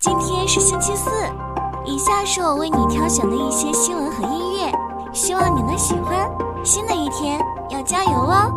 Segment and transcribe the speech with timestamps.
[0.00, 1.10] 今天是星期四，
[1.84, 4.72] 以下是我为你挑选的一些新闻和音乐，
[5.12, 6.26] 希望你能喜欢。
[6.64, 7.38] 新的一天
[7.68, 8.54] 要加油哦！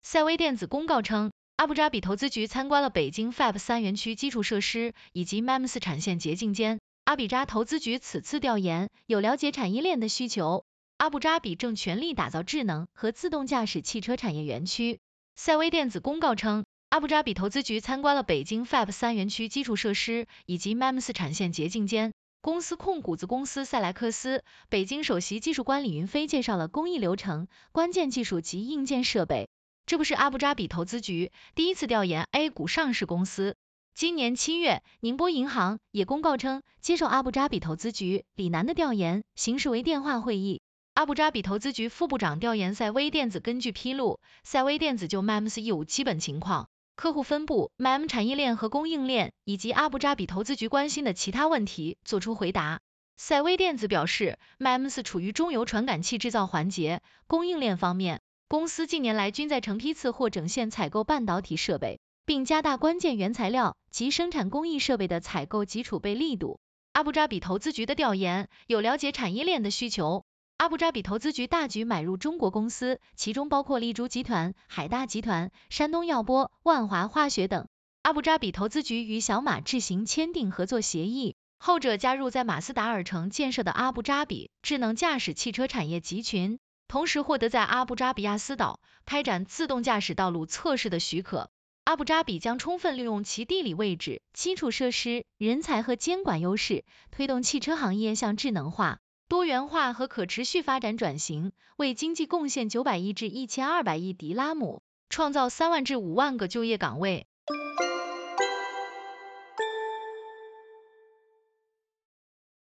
[0.00, 6.78] 赛威电子公告称，阿布扎比投资局参观了北京 Fab 三园区基础设施以及 MEMS 产线结晶间。
[7.04, 10.62] 阿比扎投资局此次调研有了解产业链的需求。
[10.98, 15.00] 阿布扎比正全力打造智能和自动驾驶汽车产业园区。
[15.38, 22.14] 赛威电子公告称，阿布扎比投资局参观了北京 Fab 三园区基础设施以及 MEMS 产线洁净间。
[22.40, 29.50] 公司控股子公司赛莱克斯北京首席技术官李云飞介绍了工艺流程、关键技术及硬件设备。
[29.84, 33.56] 这不是阿布扎比投资局第一次调研 A 股上市公司。
[33.94, 40.62] 今年七月，宁波银行也公告称，接受阿布扎比投资局李楠的调研，形式为电话会议。
[40.96, 52.80] 阿布扎比投资局副部长调研赛威电子，根据披露，赛威电子就 MEMS 业务基本情况、客户分布、MEM 产业链和供应链，以及阿布扎比投资局关心的其他问题作出回答。
[53.18, 62.00] 赛威电子表示，MEMS 处于中游传感器制造环节，供应链方面，公司近年来均在成批次或整线采购半导体设备。
[62.24, 66.58] 并加大关键原材料及生产工艺设备的采购及储备力度。
[66.92, 70.24] 阿布扎比投资局的调研有了解产业链的需求。
[70.58, 77.68] 阿布扎比投资局大举买入中国公司，其中包括丽珠集团、海大集团、山东耀波、万华化学等。
[78.00, 91.50] 阿布扎比投资局与小马智行签订合作协议，后者加入在马斯达尔城建设的阿布扎比智能驾驶汽车产业集群，同时获得在阿布扎比亚斯岛开展自动驾驶道路测试的许可。
[91.84, 107.26] 阿布扎比将充分利用其地理位置、基础设施、人才和监管优势，推动汽车行业向智能化、多元化和可持续发展转型，为经济贡献九百亿至一千二百亿迪拉姆，创造三万至五万个就业岗位。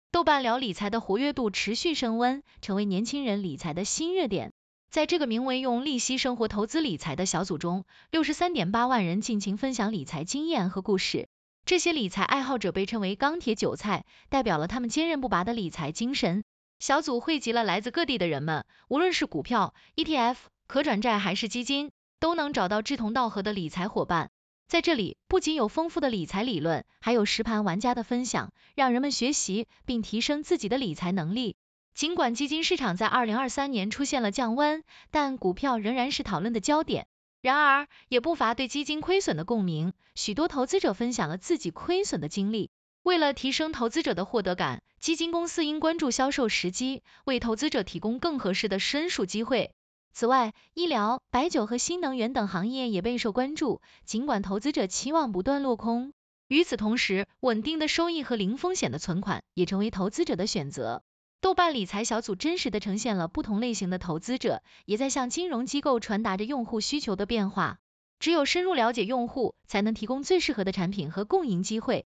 [0.10, 4.54] 豆瓣聊理财的活跃度持续升温，成为年轻人理财的新热点。
[4.90, 11.28] 在这个名为“用利息生活投资理财”的小组中，六十三点八万人尽情分享理财经验和故事。
[11.66, 16.44] 这些理财爱好者被称为“钢铁韭菜”，代表了他们坚韧不拔的理财精神。
[16.84, 20.36] 小组汇集了来自各地的人们，无论是股票、ETF、
[20.68, 24.32] 可转债还是基金，都能找到志同道合的理财伙伴。
[24.68, 31.56] 在这里，不仅有丰富的理财理论，还有实盘玩家的分享，让人们学习并提升自己的理财能力。
[31.94, 37.08] 尽管基金市场在二零二三年出现了降温，但股票仍然是讨论的焦点。
[37.42, 39.94] 然而，也不乏对基金亏损的共鸣。
[40.16, 42.72] 许多投资者分享了自己亏损的经历。
[43.04, 49.72] 为了提升投资者的获得感，基金公司应关注销售时机，为投资者提供更合适的申赎机会。
[50.14, 53.82] 此外，医疗、白酒和新能源等行业也备受关注。
[54.06, 56.14] 尽管投资者期望不断落空，
[56.48, 61.04] 与此同时，稳定的收益和零风险的存款也成为投资者的选择。
[61.42, 67.80] 豆瓣理财小组真实的呈现了不同类型的投资者，也在向金融机构传达着用户需求的变化。
[68.20, 72.06] 只有深入了解用户，才能提供最适合的产品和共赢机会。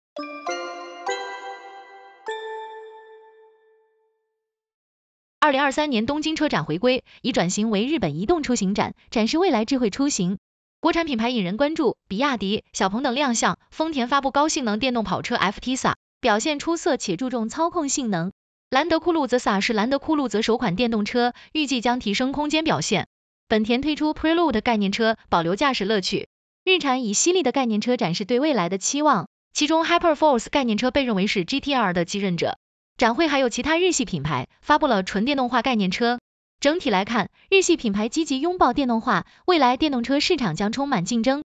[5.44, 10.38] 二零二三年东京车展回归，已转型为日本移动出行展，展示未来智慧出行。
[10.80, 18.32] 国产品牌引人关注，比亚迪、小鹏等亮相，丰田发布高性能电动跑车 FTSA，表现出色且注重操控性能。
[18.70, 23.08] 兰德酷路泽 a 是兰德酷路泽首款电动车，预计将提升空间表现。
[23.50, 26.30] 本田推出 Prelude 概念车，保留驾驶乐趣。
[26.64, 32.58] 日产以犀利的概念车展示对未来的期望，其中 Hyperforce 概念车被认为是 GTR 的继任者。
[32.98, 36.20] 展会还有其他日系品牌发布了纯电动化概念车。
[36.60, 41.44] 整体来看，日系品牌积极拥抱电动化，未来电动车市场将充满竞争。